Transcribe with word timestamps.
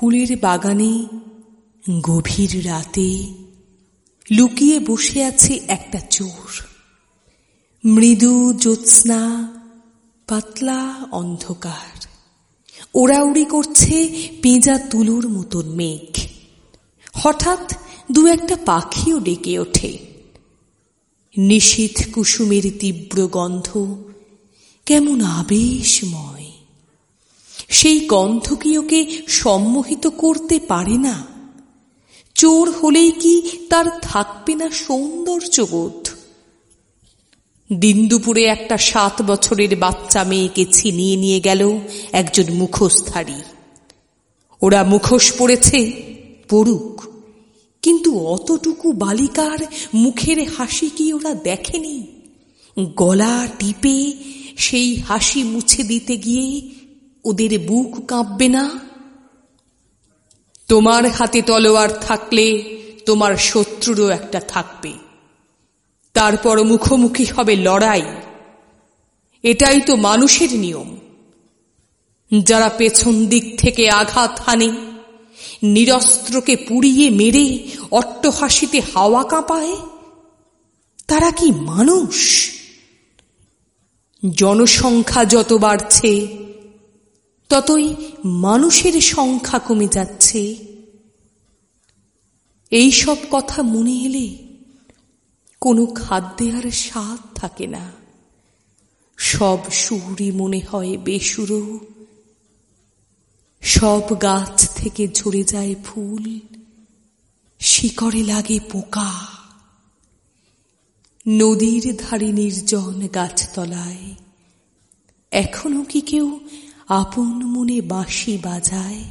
ফুলের 0.00 0.36
বাগানে 0.40 1.06
গভীর 2.00 2.66
রাতে 2.66 3.34
লুকিয়ে 4.30 4.78
বসে 4.78 5.24
আছে 5.24 5.60
একটা 5.68 6.00
চোর। 6.00 6.64
মৃদু 7.84 8.52
জ্যোৎস্না, 8.52 9.52
পাতলা 10.26 11.06
অন্ধকার। 11.12 12.06
ওড়াউড়ি 12.94 13.44
করছে 13.44 14.28
পেঁজা 14.42 14.78
তুলোর 14.78 15.28
মতন 15.28 15.62
মেঘ। 15.62 16.20
হঠাৎ 17.12 17.74
দু 18.12 18.26
একটা 18.26 18.56
পাখিও 18.64 19.20
ডেকে 19.20 19.58
ওঠে। 19.58 19.98
নিশীথ 21.36 22.12
কুসুমের 22.12 22.72
তীব্র 22.78 23.26
গন্ধ, 23.26 23.96
কেমন 24.86 25.20
আবেশময়। 25.20 26.39
সেই 27.80 28.00
গন্ধ 28.00 28.54
কি 28.54 28.78
ওকে 28.78 29.22
সম্মোহিত 29.28 30.06
করতে 30.06 30.60
পারে 30.68 30.98
না। 30.98 31.26
চোর 32.34 32.70
হলেই 32.70 33.10
কি 33.10 33.42
তার 33.70 33.84
থাকবে 34.02 34.54
না 34.54 34.70
সৌন্দর্যবোধ? 34.70 36.08
দিন 37.72 38.08
দুপুরে 38.08 38.44
একটা 38.44 38.76
সাত 38.76 39.22
বছরের 39.22 39.76
বাচ্চা 39.76 40.24
মেয়েকে 40.24 40.64
ছিনিয়ে 40.72 41.16
নিয়ে 41.16 41.40
গেল 41.40 41.80
একজন 42.12 42.54
মুখোশধারী। 42.54 43.40
ওরা 44.62 44.84
মুখোশ 44.84 45.32
পড়েছে 45.38 46.02
পড়ুক 46.48 47.02
কিন্তু 47.82 48.18
অতটুকু 48.18 48.92
বালিকার 48.92 49.58
মুখের 49.94 50.48
হাসি 50.48 50.90
কি 50.90 51.12
ওরা 51.12 51.34
দেখেনি? 51.34 52.06
গলা 52.94 53.48
টিপে 53.58 54.12
সেই 54.56 54.96
হাসি 54.96 55.42
মুছে 55.42 55.82
দিতে 55.82 56.16
গিয়ে 56.16 56.79
ওদের 57.24 57.58
বুক 57.58 58.06
কাঁপবে 58.06 58.48
না? 58.48 58.70
তোমার 60.68 61.10
হাতে 61.10 61.42
তলোয়ার 61.42 61.92
থাকলে 61.92 62.76
তোমার 63.06 63.36
শত্রুরও 63.36 64.08
একটা 64.08 64.40
থাকবে। 64.40 64.92
তারপর 66.14 66.64
মুখোমুখি 66.64 67.24
হবে 67.24 67.56
লড়াই। 67.56 68.02
এটাই 69.42 69.80
তো 69.80 69.96
মানুষের 69.96 70.52
নিয়ম। 70.52 70.96
যারা 72.44 72.68
পেছন 72.68 73.26
দিক 73.26 73.58
থেকে 73.58 73.90
আঘাত 73.90 74.40
হানে, 74.46 74.72
নিরস্ত্রকে 75.62 76.56
পুড়িয়ে 76.56 77.10
মেরে 77.10 77.70
অট্টহাসিতে 77.90 78.80
হাওয়া 78.94 79.24
কাঁপায়, 79.24 79.76
তারা 81.06 81.30
কি 81.30 81.50
মানুষ? 81.50 82.48
জনসংখ্যা 84.34 85.24
যত 85.24 85.52
বাড়ছে 85.52 86.28
ততই 87.50 87.94
মানুষের 88.24 89.00
সংখ্যা 89.00 89.58
কমে 89.58 89.88
যাচ্ছে। 89.88 90.56
এই 92.70 92.90
সব 92.90 93.16
কথা 93.30 93.62
মনে 93.62 93.92
এলে 93.92 94.38
কোনো 95.60 95.86
খাদ্যে 95.86 96.52
আর 96.52 96.70
স্বাদ 96.70 97.38
থাকে 97.38 97.66
না। 97.66 97.92
সব 99.16 99.58
সুরই 99.72 100.30
মনে 100.30 100.60
হয় 100.70 100.96
বেসুরো। 100.96 101.80
সব 103.60 104.02
গাছ 104.22 104.70
থেকে 104.74 105.08
ঝরে 105.08 105.44
যায় 105.44 105.74
ফুল। 105.84 106.40
শিকড়ে 107.60 108.24
লাগে 108.24 108.60
পোকা। 108.72 109.26
নদীর 111.28 111.96
ধারে 111.98 112.32
নির্জন 112.32 113.08
গাছতলায়। 113.08 114.14
এখনও 115.30 115.84
কি 115.84 116.00
কেউ 116.00 116.40
আপন 116.90 117.44
মনে 117.44 117.80
বাঁশি 117.82 118.38
বাজায় 118.38 119.02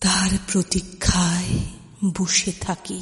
তার 0.00 0.30
প্রতীক্ষায় 0.52 1.52
বসে 2.14 2.52
থাকি। 2.60 3.00